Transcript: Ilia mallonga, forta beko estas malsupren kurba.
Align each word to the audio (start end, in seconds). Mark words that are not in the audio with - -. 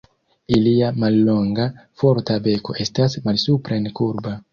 Ilia 0.55 0.87
mallonga, 1.01 1.67
forta 2.03 2.37
beko 2.47 2.75
estas 2.85 3.19
malsupren 3.29 3.87
kurba. 4.01 4.35